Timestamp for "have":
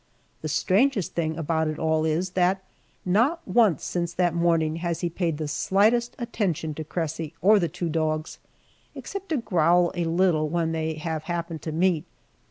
10.95-11.25